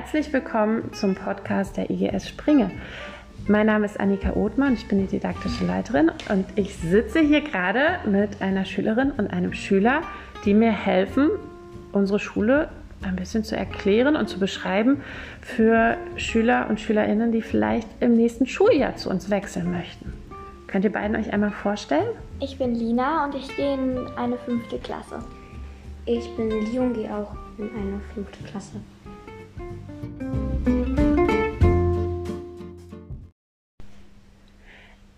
[0.00, 2.70] Herzlich willkommen zum Podcast der IGS Springe.
[3.48, 7.98] Mein Name ist Annika Othmann, ich bin die didaktische Leiterin und ich sitze hier gerade
[8.08, 10.02] mit einer Schülerin und einem Schüler,
[10.44, 11.30] die mir helfen,
[11.90, 12.68] unsere Schule
[13.02, 15.02] ein bisschen zu erklären und zu beschreiben
[15.40, 20.12] für Schüler und Schülerinnen, die vielleicht im nächsten Schuljahr zu uns wechseln möchten.
[20.68, 22.06] Könnt ihr beiden euch einmal vorstellen?
[22.38, 25.18] Ich bin Lina und ich gehe in eine fünfte Klasse.
[26.06, 28.76] Ich bin Lee und gehe auch in eine fünfte Klasse.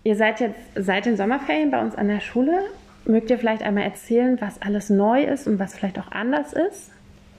[0.03, 2.65] Ihr seid jetzt seit den Sommerferien bei uns an der Schule.
[3.05, 6.91] Mögt ihr vielleicht einmal erzählen, was alles neu ist und was vielleicht auch anders ist?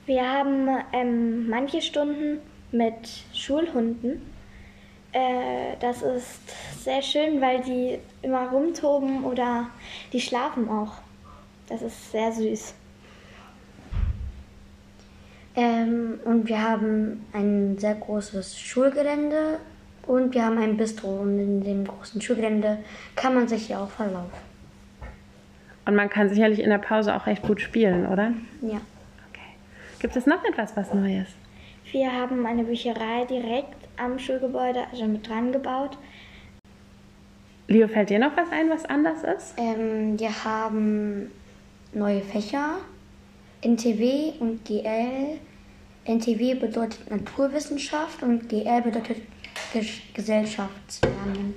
[0.06, 2.40] Wir haben ähm, manche Stunden
[2.72, 2.96] mit
[3.34, 4.22] Schulhunden.
[5.12, 6.40] Äh, das ist
[6.84, 9.70] sehr schön, weil die immer rumtoben oder
[10.14, 10.94] die schlafen auch.
[11.68, 12.74] Das ist sehr süß.
[15.56, 19.60] Ähm, und wir haben ein sehr großes Schulgelände
[20.08, 21.08] und wir haben ein Bistro.
[21.08, 22.80] Und in dem großen Schulgelände
[23.16, 24.52] kann man sich ja auch verlaufen.
[25.86, 28.34] Und man kann sicherlich in der Pause auch recht gut spielen, oder?
[28.62, 28.82] Ja.
[29.30, 29.56] Okay.
[30.00, 31.36] Gibt es noch etwas, was neu ist?
[31.92, 35.98] Wir haben eine Bücherei direkt am Schulgebäude, also mit dran gebaut.
[37.68, 39.54] Leo, fällt dir noch was ein, was anders ist?
[39.58, 41.32] Ähm, wir haben
[41.94, 42.78] neue Fächer,
[43.62, 45.40] NTW und GL.
[46.06, 49.18] NTW bedeutet Naturwissenschaft und GL bedeutet
[50.14, 51.56] Gesellschaftslernen.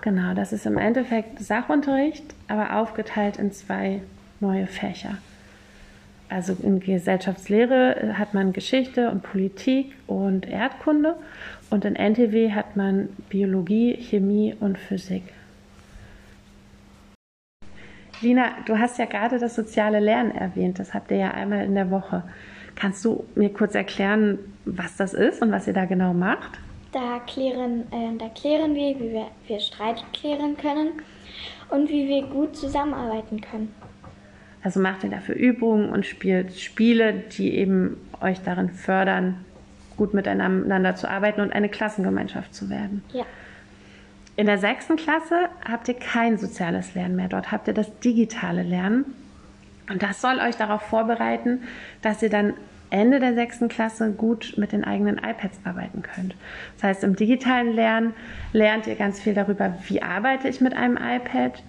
[0.00, 4.00] Genau, das ist im Endeffekt Sachunterricht, aber aufgeteilt in zwei
[4.40, 5.18] neue Fächer.
[6.28, 11.16] Also in Gesellschaftslehre hat man Geschichte und Politik und Erdkunde
[11.70, 15.22] und in NTW hat man Biologie, Chemie und Physik.
[18.20, 20.78] Lina, du hast ja gerade das soziale Lernen erwähnt.
[20.78, 22.24] Das habt ihr ja einmal in der Woche.
[22.74, 26.58] Kannst du mir kurz erklären, was das ist und was ihr da genau macht?
[26.92, 30.92] Da klären, äh, da klären wir, wie wir, wir Streit klären können
[31.68, 33.74] und wie wir gut zusammenarbeiten können.
[34.62, 39.44] Also macht ihr dafür Übungen und spielt Spiele, die eben euch darin fördern,
[39.96, 43.02] gut miteinander zu arbeiten und eine Klassengemeinschaft zu werden.
[43.12, 43.24] Ja.
[44.36, 47.28] In der sechsten Klasse habt ihr kein soziales Lernen mehr.
[47.28, 49.04] Dort habt ihr das digitale Lernen.
[49.90, 51.62] Und das soll euch darauf vorbereiten,
[52.02, 52.54] dass ihr dann
[52.90, 56.34] Ende der sechsten Klasse gut mit den eigenen iPads arbeiten könnt.
[56.76, 58.14] Das heißt, im digitalen Lernen
[58.52, 61.62] lernt ihr ganz viel darüber, wie arbeite ich mit einem iPad,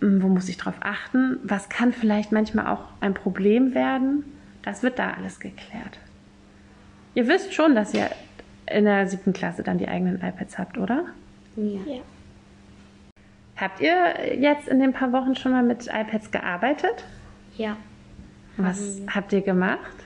[0.00, 4.24] hm, wo muss ich darauf achten, was kann vielleicht manchmal auch ein Problem werden.
[4.62, 5.98] Das wird da alles geklärt.
[7.14, 8.10] Ihr wisst schon, dass ihr
[8.70, 11.04] in der siebten Klasse dann die eigenen iPads habt, oder?
[11.56, 11.80] Ja.
[11.86, 12.00] Ja.
[13.56, 17.04] Habt ihr jetzt in den paar Wochen schon mal mit iPads gearbeitet?
[17.56, 17.76] Ja.
[18.58, 20.05] Was habt ihr gemacht?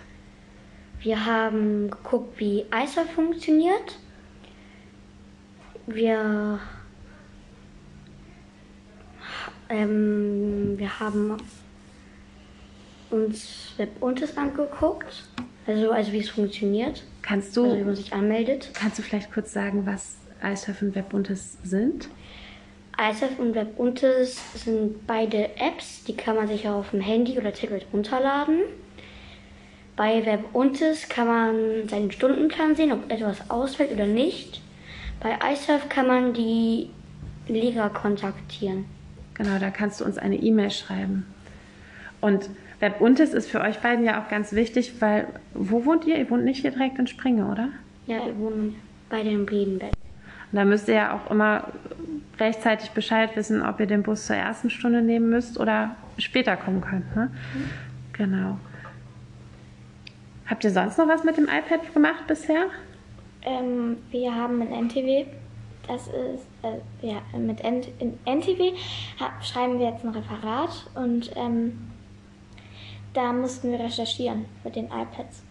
[1.00, 3.98] Wir haben geguckt, wie ISA funktioniert.
[5.86, 6.60] Wir,
[9.68, 11.36] ähm, wir haben
[13.10, 15.24] uns WebUntes angeguckt,
[15.66, 18.70] also, also wie es funktioniert, Kannst also wie du, man sich anmeldet.
[18.74, 22.08] kannst du vielleicht kurz sagen, was iSurf und Webuntes sind?
[23.00, 27.86] ISAF und WebUntes sind beide Apps, die kann man sich auf dem Handy oder Tablet
[27.92, 28.60] runterladen.
[30.00, 34.62] Bei WebUntes kann man seinen Stundenplan sehen, ob etwas ausfällt oder nicht.
[35.20, 36.88] Bei iSurf kann man die
[37.48, 38.86] Lehrer kontaktieren.
[39.34, 41.26] Genau, da kannst du uns eine E-Mail schreiben.
[42.22, 46.16] Und Webuntes ist für euch beiden ja auch ganz wichtig, weil wo wohnt ihr?
[46.16, 47.68] Ihr wohnt nicht hier direkt in Springe, oder?
[48.06, 48.76] Ja, wir wohnen
[49.10, 49.92] bei dem Bredenbett.
[50.50, 51.64] Und da müsst ihr ja auch immer
[52.38, 56.80] rechtzeitig Bescheid wissen, ob ihr den Bus zur ersten Stunde nehmen müsst oder später kommen
[56.80, 57.14] könnt.
[57.14, 57.30] Ne?
[58.14, 58.56] Genau.
[60.50, 62.66] Habt ihr sonst noch was mit dem iPad gemacht bisher?
[63.42, 65.24] Ähm, wir haben in NTW,
[65.86, 68.72] das ist, äh, ja, mit N in NTW
[69.40, 71.92] schreiben wir jetzt ein Referat und ähm,
[73.14, 75.44] da mussten wir recherchieren mit den iPads.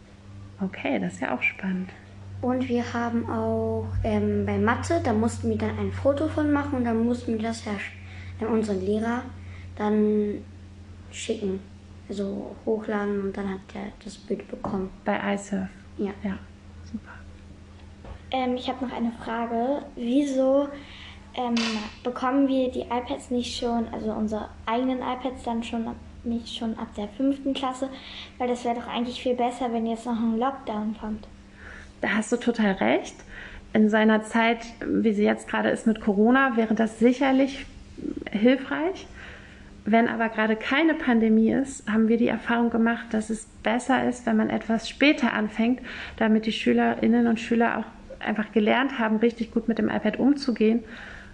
[0.62, 1.90] Okay, das ist ja auch spannend.
[2.42, 6.80] Und wir haben auch ähm, bei Mathe, da mussten wir dann ein Foto von machen
[6.80, 7.72] und dann mussten wir das ja
[8.42, 9.22] an unseren Lehrer
[9.78, 10.44] dann
[11.12, 11.62] schicken.
[12.10, 14.90] Also hochladen und dann hat er das Bild bekommen.
[15.06, 15.68] Bei iSurf.
[15.98, 16.12] Ja.
[16.24, 16.38] Ja,
[16.92, 17.12] super.
[18.32, 19.84] Ähm, ich habe noch eine Frage.
[19.96, 20.70] Wieso
[21.36, 21.56] ähm,
[22.04, 26.78] bekommen wir die iPads nicht schon, also unsere eigenen iPads dann schon ab- nicht schon
[26.80, 27.90] ab der fünften Klasse?
[28.40, 31.28] Weil das wäre doch eigentlich viel besser, wenn jetzt noch ein Lockdown kommt.
[32.02, 33.16] Da hast du total recht.
[33.74, 37.68] In seiner Zeit, wie sie jetzt gerade ist mit Corona, wäre das sicherlich
[38.32, 39.06] hilfreich.
[39.92, 44.28] Wenn aber gerade keine Pandemie ist, haben wir die Erfahrung gemacht, dass es besser ist,
[44.28, 45.82] wenn man etwas später anfängt,
[46.18, 47.86] damit die Schülerinnen und Schüler auch
[48.24, 50.84] einfach gelernt haben, richtig gut mit dem iPad umzugehen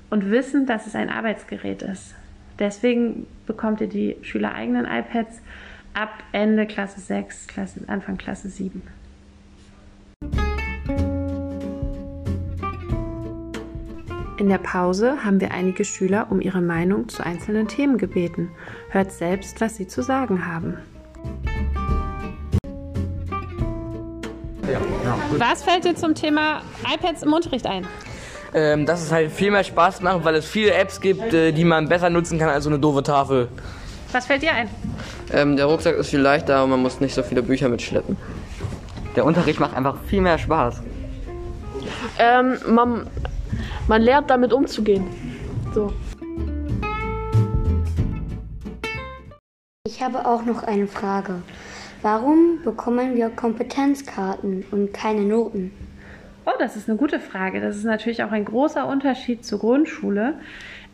[0.09, 2.15] und wissen, dass es ein Arbeitsgerät ist.
[2.57, 5.41] Deswegen bekommt ihr die Schüler eigenen iPads
[5.93, 8.81] ab Ende Klasse 6, Klasse, Anfang Klasse 7.
[14.37, 18.51] In der Pause haben wir einige Schüler um ihre Meinung zu einzelnen Themen gebeten.
[18.89, 20.77] Hört selbst, was sie zu sagen haben.
[25.37, 26.61] Was fällt dir zum Thema
[26.93, 27.87] iPads im Unterricht ein?
[28.53, 31.63] Ähm, dass es halt viel mehr Spaß macht, weil es viele Apps gibt, äh, die
[31.63, 33.47] man besser nutzen kann als so eine doofe Tafel.
[34.11, 34.69] Was fällt dir ein?
[35.31, 38.17] Ähm, der Rucksack ist viel leichter und man muss nicht so viele Bücher mitschleppen.
[39.15, 40.81] Der Unterricht macht einfach viel mehr Spaß.
[42.19, 43.07] Ähm, man,
[43.87, 45.05] man lernt damit umzugehen.
[45.73, 45.93] So.
[49.87, 51.41] Ich habe auch noch eine Frage.
[52.01, 55.71] Warum bekommen wir Kompetenzkarten und keine Noten?
[56.45, 57.59] Oh, das ist eine gute Frage.
[57.61, 60.35] Das ist natürlich auch ein großer Unterschied zur Grundschule.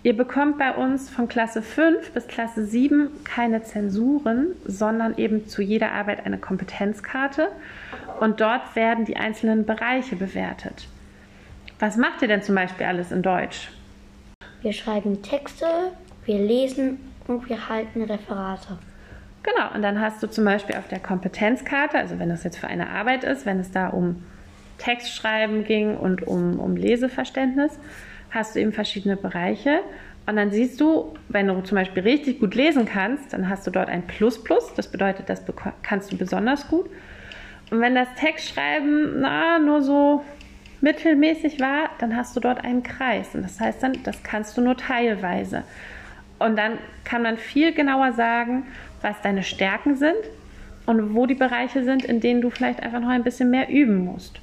[0.04, 5.62] Ihr bekommt bei uns von Klasse 5 bis Klasse 7 keine Zensuren, sondern eben zu
[5.62, 7.50] jeder Arbeit eine Kompetenzkarte.
[8.20, 10.88] Und dort werden die einzelnen Bereiche bewertet.
[11.81, 13.69] Was macht ihr denn zum Beispiel alles in Deutsch?
[14.62, 15.66] Wir schreiben Texte,
[16.25, 18.78] wir lesen und wir halten Referate.
[19.42, 22.68] Genau, und dann hast du zum Beispiel auf der Kompetenzkarte, also wenn das jetzt für
[22.68, 24.22] eine Arbeit ist, wenn es da um
[24.78, 27.80] Textschreiben ging und um, um Leseverständnis,
[28.30, 29.80] hast du eben verschiedene Bereiche.
[30.27, 33.72] Und dann siehst du, wenn du zum Beispiel richtig gut lesen kannst, dann hast du
[33.72, 34.72] dort ein Plus Plus.
[34.75, 35.42] Das bedeutet, das
[35.81, 36.88] kannst du besonders gut.
[37.72, 40.24] Und wenn das Textschreiben na, nur so
[40.81, 43.33] mittelmäßig war, dann hast du dort einen Kreis.
[43.36, 45.63] Und das heißt dann, das kannst du nur teilweise.
[46.39, 48.63] Und dann kann man viel genauer sagen,
[49.01, 50.18] was deine Stärken sind
[50.86, 54.06] und wo die Bereiche sind, in denen du vielleicht einfach noch ein bisschen mehr üben
[54.06, 54.39] musst.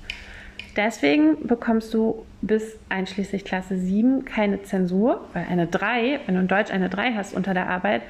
[0.77, 6.49] Deswegen bekommst du bis einschließlich Klasse 7 keine Zensur, weil eine 3, wenn du in
[6.49, 8.03] Deutsch eine 3 hast unter der Arbeit,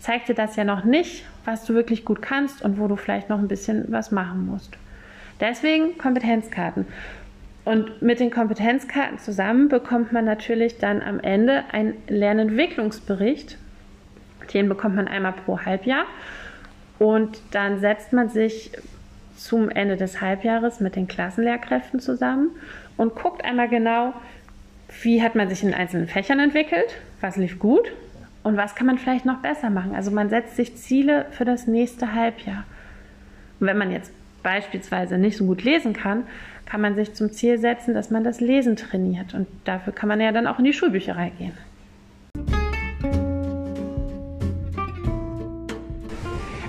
[0.00, 3.28] zeigt dir das ja noch nicht, was du wirklich gut kannst und wo du vielleicht
[3.28, 4.76] noch ein bisschen was machen musst.
[5.40, 6.86] Deswegen Kompetenzkarten.
[7.64, 13.56] Und mit den Kompetenzkarten zusammen bekommt man natürlich dann am Ende einen Lernentwicklungsbericht.
[14.52, 16.04] Den bekommt man einmal pro Halbjahr.
[16.98, 18.70] Und dann setzt man sich
[19.36, 22.50] zum Ende des Halbjahres mit den Klassenlehrkräften zusammen
[22.96, 24.12] und guckt einmal genau,
[25.02, 27.90] wie hat man sich in einzelnen Fächern entwickelt, was lief gut
[28.42, 29.94] und was kann man vielleicht noch besser machen.
[29.94, 32.64] Also man setzt sich Ziele für das nächste Halbjahr.
[33.58, 34.12] Und wenn man jetzt
[34.44, 36.28] beispielsweise nicht so gut lesen kann,
[36.66, 39.34] kann man sich zum Ziel setzen, dass man das Lesen trainiert.
[39.34, 41.52] Und dafür kann man ja dann auch in die Schulbücherei gehen.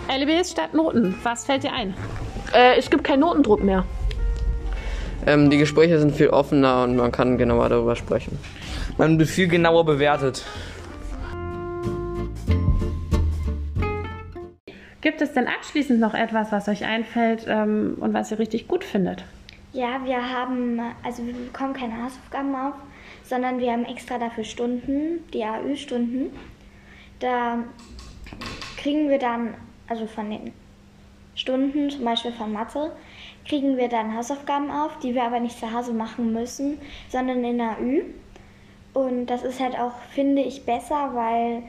[0.09, 1.15] LBs statt Noten.
[1.23, 1.93] Was fällt dir ein?
[2.53, 3.85] Äh, es gibt keinen Notendruck mehr.
[5.27, 8.37] Ähm, die Gespräche sind viel offener und man kann genauer darüber sprechen.
[8.97, 10.45] Man wird viel genauer bewertet.
[15.35, 19.23] Denn abschließend noch etwas, was euch einfällt ähm, und was ihr richtig gut findet?
[19.73, 22.75] Ja, wir haben, also wir bekommen keine Hausaufgaben auf,
[23.23, 26.31] sondern wir haben extra dafür Stunden, die AÜ-Stunden.
[27.19, 27.59] Da
[28.77, 29.53] kriegen wir dann,
[29.89, 30.53] also von den
[31.35, 32.91] Stunden, zum Beispiel von Mathe,
[33.47, 36.79] kriegen wir dann Hausaufgaben auf, die wir aber nicht zu Hause machen müssen,
[37.09, 38.03] sondern in der AÜ.
[38.93, 41.63] Und das ist halt auch, finde ich, besser, weil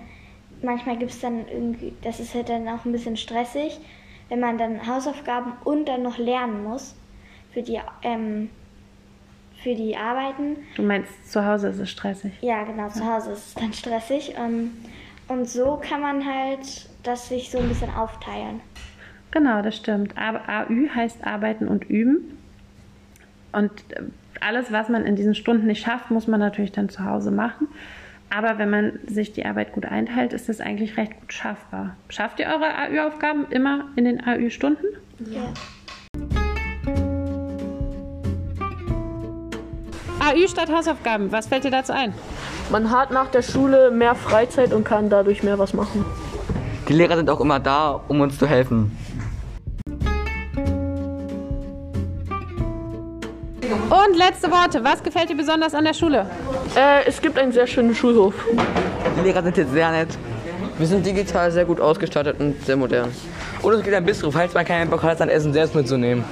[0.63, 3.79] manchmal gibt es dann irgendwie, das ist halt dann auch ein bisschen stressig,
[4.29, 6.97] wenn man dann Hausaufgaben und dann noch lernen muss
[7.53, 8.51] für die, ähm,
[9.63, 10.57] für die Arbeiten.
[10.77, 12.33] Du meinst, zu Hause ist es stressig?
[12.41, 14.35] Ja, genau, zu Hause ist es dann stressig.
[14.37, 14.73] Ähm,
[15.29, 18.61] und so kann man halt das sich so ein bisschen aufteilen.
[19.31, 20.17] Genau, das stimmt.
[20.17, 22.39] Aber AÜ heißt arbeiten und üben.
[23.53, 24.03] Und äh,
[24.41, 27.69] alles, was man in diesen Stunden nicht schafft, muss man natürlich dann zu Hause machen.
[28.31, 31.97] Aber wenn man sich die Arbeit gut einteilt, ist das eigentlich recht gut schaffbar.
[32.09, 34.87] Schafft ihr eure AÜ-Aufgaben immer in den AÜ-Stunden?
[35.31, 35.53] Ja.
[40.21, 42.13] AÜ statt Hausaufgaben, was fällt dir dazu ein?
[42.71, 46.05] Man hat nach der Schule mehr Freizeit und kann dadurch mehr was machen.
[46.89, 48.97] Die Lehrer sind auch immer da, um uns zu helfen.
[53.73, 56.27] Und letzte Worte, was gefällt dir besonders an der Schule?
[56.77, 58.35] Äh, es gibt einen sehr schönen Schulhof.
[59.19, 60.09] Die Lehrer sind jetzt sehr nett.
[60.79, 63.11] Wir sind digital sehr gut ausgestattet und sehr modern.
[63.63, 66.25] Und es gibt ein Bistro, falls man keinen Bock hat, sein Essen selbst mitzunehmen.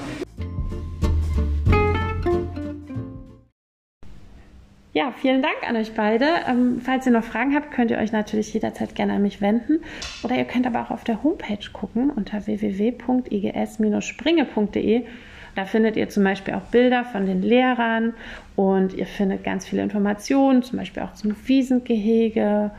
[4.92, 6.26] Ja, vielen Dank an euch beide.
[6.46, 9.80] Ähm, falls ihr noch Fragen habt, könnt ihr euch natürlich jederzeit gerne an mich wenden.
[10.22, 15.04] Oder ihr könnt aber auch auf der Homepage gucken unter www.igs-springe.de.
[15.54, 18.14] Da findet ihr zum Beispiel auch Bilder von den Lehrern
[18.56, 22.70] und ihr findet ganz viele Informationen, zum Beispiel auch zum Wiesengehege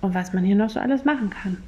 [0.00, 1.58] und was man hier noch so alles machen kann.